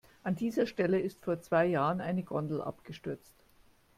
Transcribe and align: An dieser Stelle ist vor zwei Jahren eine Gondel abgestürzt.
An 0.23 0.35
dieser 0.35 0.65
Stelle 0.65 0.99
ist 0.99 1.21
vor 1.25 1.41
zwei 1.41 1.67
Jahren 1.67 2.01
eine 2.01 2.23
Gondel 2.23 2.59
abgestürzt. 2.59 3.45